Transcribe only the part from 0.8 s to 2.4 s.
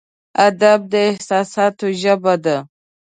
د احساساتو ژبه